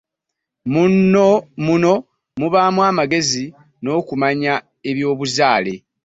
Muno 1.65 1.93
mubaamu 2.39 2.81
amagezi 2.89 3.45
n'okumanya 3.81 4.53
eby'obuzaale. 4.89 5.73